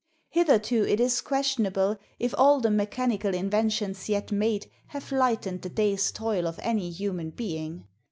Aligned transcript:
Hitherto 0.29 0.83
it 0.87 0.99
is 0.99 1.21
questionable 1.21 1.95
if 2.17 2.33
all 2.35 2.59
the 2.59 2.71
mechanical 2.71 3.35
inventions 3.35 4.09
yet 4.09 4.31
made 4.31 4.65
have 4.87 5.11
lightened 5.11 5.61
the 5.61 5.69
day's 5.69 6.11
toil 6.11 6.47
of 6.47 6.59
any 6.63 6.89
human 6.89 7.29
being. 7.29 7.85